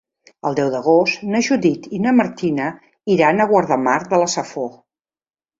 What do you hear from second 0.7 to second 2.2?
d'agost na Judit i na